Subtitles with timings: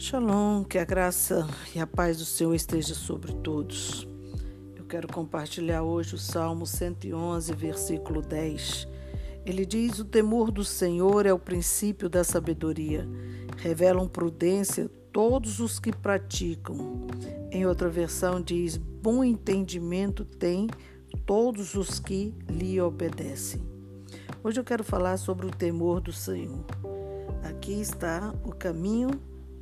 [0.00, 4.08] Shalom, que a graça e a paz do Senhor esteja sobre todos.
[4.74, 8.88] Eu quero compartilhar hoje o Salmo 111, versículo 10.
[9.44, 13.06] Ele diz: O temor do Senhor é o princípio da sabedoria.
[13.58, 17.06] Revelam prudência todos os que praticam.
[17.50, 20.66] Em outra versão diz: Bom entendimento tem
[21.26, 23.60] todos os que lhe obedecem.
[24.42, 26.64] Hoje eu quero falar sobre o temor do Senhor.
[27.42, 29.10] Aqui está o caminho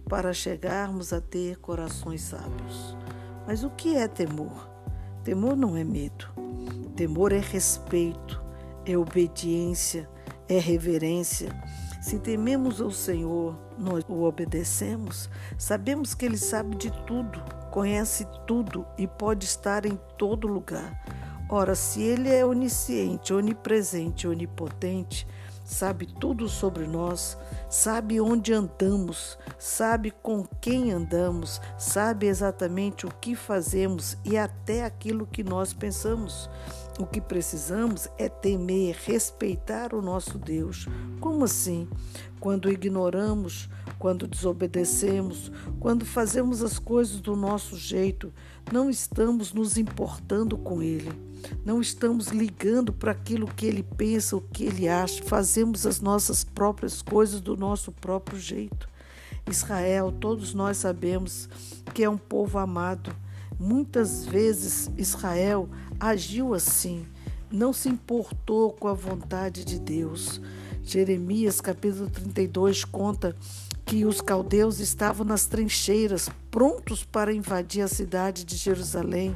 [0.09, 2.97] para chegarmos a ter corações sábios.
[3.47, 4.69] Mas o que é temor?
[5.23, 6.27] Temor não é medo.
[6.97, 8.43] Temor é respeito,
[8.85, 10.09] é obediência,
[10.49, 11.51] é reverência.
[12.01, 18.87] Se tememos ao Senhor, nós o obedecemos, sabemos que Ele sabe de tudo, conhece tudo
[18.97, 21.05] e pode estar em todo lugar.
[21.51, 25.27] Ora, se Ele é onisciente, onipresente, onipotente,
[25.69, 27.37] sabe tudo sobre nós,
[27.69, 35.27] sabe onde andamos, sabe com quem andamos, sabe exatamente o que fazemos e até aquilo
[35.27, 36.49] que nós pensamos.
[36.99, 40.87] O que precisamos é temer, respeitar o nosso Deus.
[41.21, 41.87] Como assim?
[42.41, 48.33] Quando ignoramos, quando desobedecemos, quando fazemos as coisas do nosso jeito,
[48.73, 51.13] não estamos nos importando com Ele,
[51.65, 56.45] não estamos ligando para aquilo que Ele pensa, o que Ele acha, fazemos as nossas
[56.45, 58.89] próprias coisas do nosso próprio jeito.
[59.49, 61.49] Israel, todos nós sabemos
[61.95, 63.15] que é um povo amado.
[63.59, 65.69] Muitas vezes Israel
[65.99, 67.07] agiu assim,
[67.51, 70.41] não se importou com a vontade de Deus.
[70.83, 73.35] Jeremias capítulo 32 conta
[73.85, 79.35] que os caldeus estavam nas trincheiras, prontos para invadir a cidade de Jerusalém.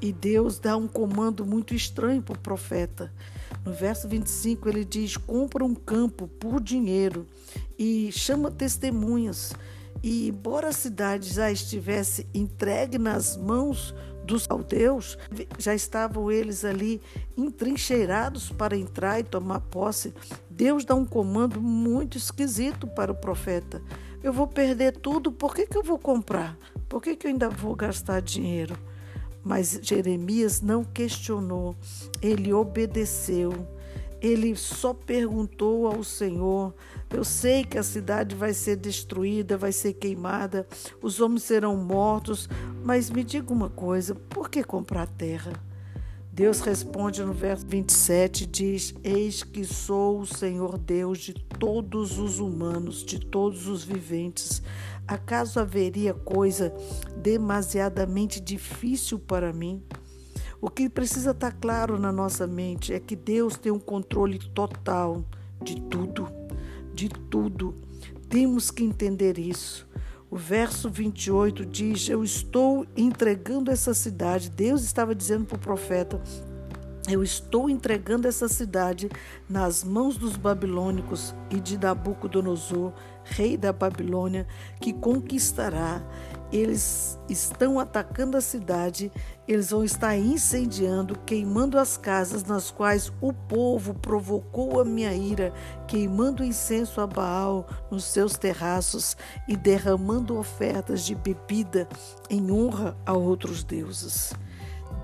[0.00, 3.12] E Deus dá um comando muito estranho para o profeta.
[3.64, 7.26] No verso 25 ele diz: compra um campo por dinheiro
[7.78, 9.52] e chama testemunhas.
[10.02, 13.94] E embora a cidade já estivesse entregue nas mãos
[14.24, 15.18] dos caldeus,
[15.58, 17.00] já estavam eles ali
[17.36, 20.14] entrincheirados para entrar e tomar posse.
[20.48, 23.82] Deus dá um comando muito esquisito para o profeta.
[24.22, 26.56] Eu vou perder tudo, por que, que eu vou comprar?
[26.88, 28.76] Por que, que eu ainda vou gastar dinheiro?
[29.44, 31.76] Mas Jeremias não questionou,
[32.20, 33.52] ele obedeceu.
[34.20, 36.72] Ele só perguntou ao Senhor:
[37.10, 40.66] Eu sei que a cidade vai ser destruída, vai ser queimada,
[41.02, 42.48] os homens serão mortos,
[42.84, 45.52] mas me diga uma coisa: por que comprar terra?
[46.34, 52.38] Deus responde no verso 27, diz: Eis que sou o Senhor Deus de todos os
[52.38, 54.62] humanos, de todos os viventes.
[55.06, 56.72] Acaso haveria coisa
[57.18, 59.82] demasiadamente difícil para mim?
[60.58, 65.22] O que precisa estar claro na nossa mente é que Deus tem um controle total
[65.62, 66.32] de tudo,
[66.94, 67.74] de tudo.
[68.30, 69.86] Temos que entender isso.
[70.32, 74.48] O verso 28 diz: Eu estou entregando essa cidade.
[74.48, 76.18] Deus estava dizendo para o profeta:
[77.08, 79.10] Eu estou entregando essa cidade
[79.48, 82.92] nas mãos dos babilônicos e de Nabucodonosor,
[83.24, 84.46] rei da Babilônia,
[84.80, 86.00] que conquistará
[86.52, 89.10] eles estão atacando a cidade,
[89.48, 95.52] eles vão estar incendiando, queimando as casas nas quais o povo provocou a minha ira,
[95.88, 99.16] queimando incenso a Baal nos seus terraços
[99.48, 101.88] e derramando ofertas de bebida
[102.28, 104.34] em honra a outros deuses.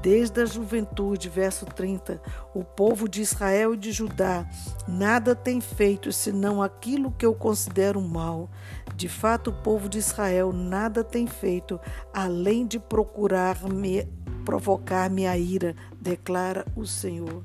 [0.01, 2.23] Desde a juventude, verso 30,
[2.55, 4.49] o povo de Israel e de Judá
[4.87, 8.49] nada tem feito senão aquilo que eu considero mal.
[8.95, 11.81] De fato, o povo de Israel nada tem feito
[12.13, 14.07] além de procurar me
[14.45, 17.45] provocar minha ira, declara o Senhor.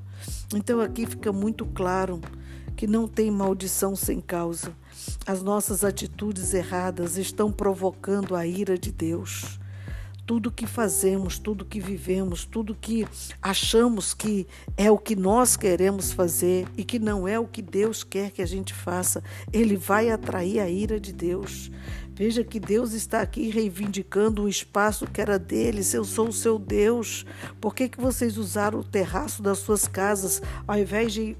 [0.54, 2.18] Então aqui fica muito claro
[2.76, 4.72] que não tem maldição sem causa.
[5.26, 9.60] As nossas atitudes erradas estão provocando a ira de Deus
[10.26, 13.06] tudo que fazemos, tudo que vivemos, tudo que
[13.42, 14.46] achamos que
[14.76, 18.42] é o que nós queremos fazer e que não é o que Deus quer que
[18.42, 19.22] a gente faça,
[19.52, 21.70] ele vai atrair a ira de Deus.
[22.16, 25.92] Veja que Deus está aqui reivindicando o espaço que era deles.
[25.92, 27.26] Eu sou o seu Deus.
[27.60, 31.36] Por que, que vocês usaram o terraço das suas casas ao invés de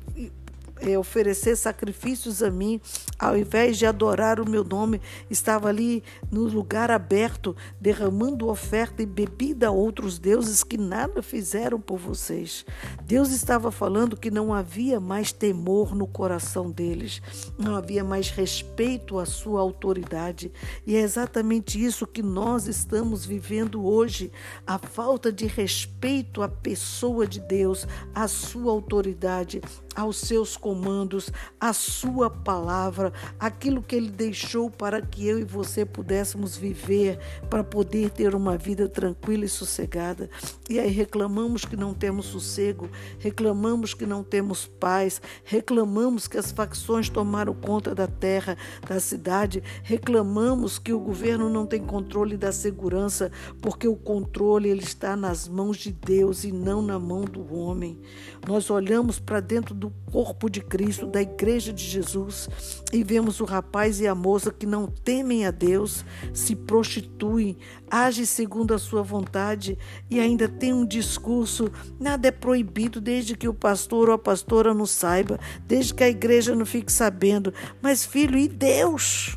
[0.98, 2.80] oferecer sacrifícios a mim,
[3.18, 5.00] ao invés de adorar o meu nome,
[5.30, 11.80] estava ali no lugar aberto, derramando oferta e bebida a outros deuses que nada fizeram
[11.80, 12.64] por vocês.
[13.04, 17.20] Deus estava falando que não havia mais temor no coração deles,
[17.58, 20.52] não havia mais respeito à sua autoridade.
[20.86, 24.30] E é exatamente isso que nós estamos vivendo hoje:
[24.66, 29.60] a falta de respeito à pessoa de Deus, à sua autoridade,
[29.94, 31.30] aos seus comandos,
[31.60, 37.18] à sua palavra, aquilo que ele deixou para que eu e você pudéssemos viver,
[37.48, 40.28] para poder ter uma vida tranquila e sossegada.
[40.68, 46.50] E aí reclamamos que não temos sossego, reclamamos que não temos paz, reclamamos que as
[46.50, 48.56] facções tomaram conta da terra,
[48.88, 53.30] da cidade, reclamamos que o governo não tem controle da segurança,
[53.60, 58.00] porque o controle ele está nas mãos de Deus e não na mão do homem.
[58.46, 62.48] Nós olhamos para dentro do corpo de Cristo, da igreja de Jesus,
[62.92, 67.56] e vemos o rapaz e a moça que não temem a Deus, se prostituem,
[67.90, 69.78] agem segundo a sua vontade
[70.10, 74.74] e ainda tem um discurso: nada é proibido desde que o pastor ou a pastora
[74.74, 77.52] não saiba, desde que a igreja não fique sabendo.
[77.80, 79.36] Mas, filho, e Deus?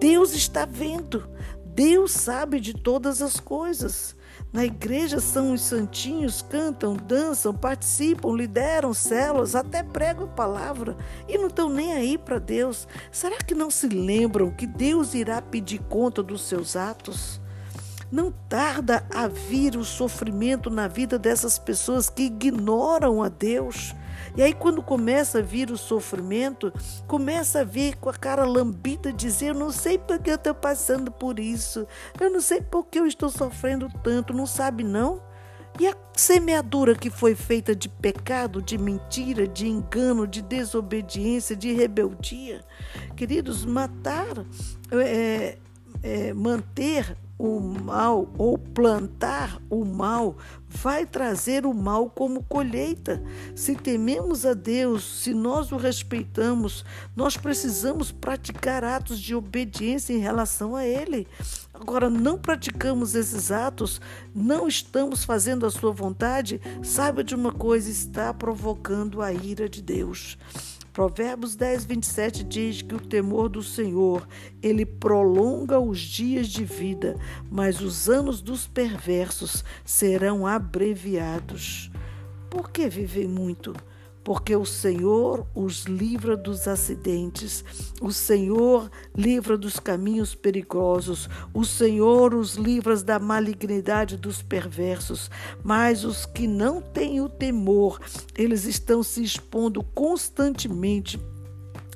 [0.00, 1.28] Deus está vendo.
[1.64, 4.15] Deus sabe de todas as coisas.
[4.56, 10.96] Na igreja são os santinhos, cantam, dançam, participam, lideram células, até pregam a palavra
[11.28, 12.88] e não estão nem aí para Deus.
[13.12, 17.38] Será que não se lembram que Deus irá pedir conta dos seus atos?
[18.10, 23.94] Não tarda a vir o sofrimento na vida dessas pessoas que ignoram a Deus.
[24.36, 26.72] E aí, quando começa a vir o sofrimento,
[27.06, 30.54] começa a vir com a cara lambida, dizer: Eu não sei por que eu estou
[30.54, 31.86] passando por isso,
[32.20, 35.22] eu não sei por que eu estou sofrendo tanto, não sabe não?
[35.78, 41.72] E a semeadura que foi feita de pecado, de mentira, de engano, de desobediência, de
[41.74, 42.64] rebeldia?
[43.14, 44.46] Queridos, matar,
[44.90, 45.58] é,
[46.02, 50.36] é, manter o mal ou plantar o mal
[50.68, 53.22] vai trazer o mal como colheita.
[53.54, 56.84] Se tememos a Deus, se nós o respeitamos,
[57.14, 61.26] nós precisamos praticar atos de obediência em relação a Ele.
[61.72, 64.00] Agora, não praticamos esses atos,
[64.34, 69.82] não estamos fazendo a Sua vontade, saiba de uma coisa: está provocando a ira de
[69.82, 70.38] Deus.
[70.96, 74.26] Provérbios 10, 27 diz que o temor do Senhor,
[74.62, 77.16] ele prolonga os dias de vida,
[77.50, 81.90] mas os anos dos perversos serão abreviados.
[82.48, 83.74] Por que viver muito?
[84.26, 87.64] Porque o Senhor os livra dos acidentes,
[88.00, 95.30] o Senhor livra dos caminhos perigosos, o Senhor os livra da malignidade dos perversos,
[95.62, 98.00] mas os que não têm o temor,
[98.36, 101.20] eles estão se expondo constantemente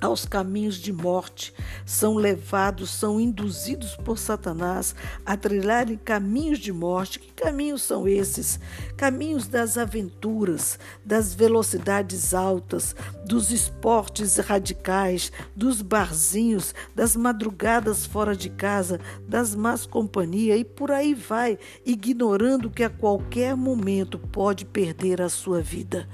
[0.00, 1.52] aos caminhos de morte,
[1.85, 4.94] são levados, são induzidos por Satanás
[5.26, 7.19] a trilharem caminhos de morte.
[7.19, 8.58] Que caminhos são esses?
[8.97, 18.49] Caminhos das aventuras, das velocidades altas, dos esportes radicais, dos barzinhos, das madrugadas fora de
[18.49, 25.20] casa, das más companhias e por aí vai, ignorando que a qualquer momento pode perder
[25.20, 26.08] a sua vida.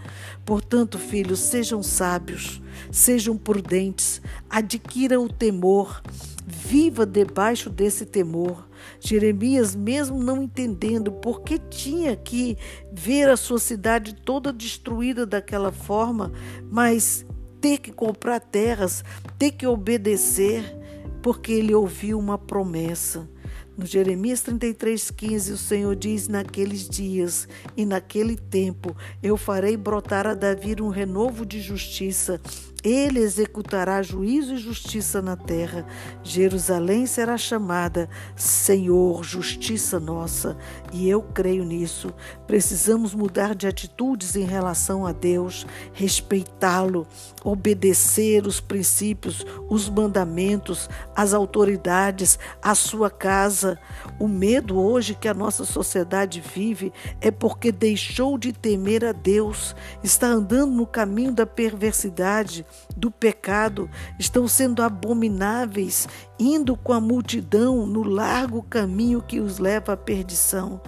[0.45, 6.03] Portanto, filhos, sejam sábios Sejam prudentes, adquira o temor,
[6.47, 8.69] viva debaixo desse temor.
[9.01, 12.57] Jeremias, mesmo não entendendo por que tinha que
[12.93, 16.33] ver a sua cidade toda destruída daquela forma,
[16.71, 17.27] mas
[17.61, 19.05] ter que comprar terras,
[19.39, 20.77] ter que obedecer,
[21.23, 23.29] porque ele ouviu uma promessa.
[23.77, 27.47] No Jeremias 33,15, o Senhor diz: Naqueles dias
[27.77, 32.41] e naquele tempo eu farei brotar a Davi um renovo de justiça
[32.83, 35.87] ele executará juízo e justiça na terra.
[36.23, 40.57] Jerusalém será chamada Senhor, justiça nossa.
[40.93, 42.13] E eu creio nisso.
[42.47, 47.07] Precisamos mudar de atitudes em relação a Deus, respeitá-lo,
[47.43, 53.79] obedecer os princípios, os mandamentos, as autoridades, a sua casa.
[54.19, 59.75] O medo hoje que a nossa sociedade vive é porque deixou de temer a Deus,
[60.03, 62.66] está andando no caminho da perversidade
[62.97, 66.09] do pecado estão sendo abomináveis,
[66.39, 70.81] indo com a multidão no largo caminho que os leva à perdição.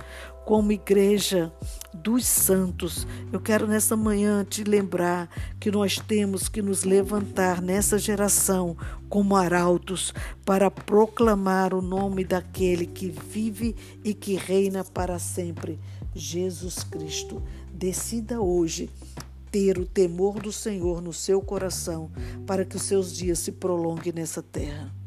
[0.44, 1.52] Como igreja
[1.92, 5.28] dos santos, eu quero nessa manhã te lembrar
[5.60, 8.74] que nós temos que nos levantar nessa geração
[9.10, 10.14] como arautos
[10.46, 15.78] para proclamar o nome daquele que vive e que reina para sempre,
[16.14, 17.42] Jesus Cristo.
[17.70, 18.88] Decida hoje
[19.50, 22.10] ter o temor do Senhor no seu coração,
[22.46, 24.97] para que os seus dias se prolonguem nessa terra.